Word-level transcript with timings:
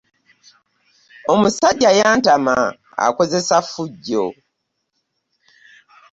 Omusajja 1.33 1.89
yantama 1.99 2.55
akozesa 3.07 3.57
ffujjo. 3.63 4.25